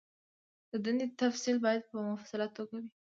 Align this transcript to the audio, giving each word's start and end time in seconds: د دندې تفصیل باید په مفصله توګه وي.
د 0.71 0.73
دندې 0.85 1.07
تفصیل 1.21 1.57
باید 1.65 1.81
په 1.89 1.95
مفصله 2.09 2.47
توګه 2.55 2.73
وي. 2.79 2.87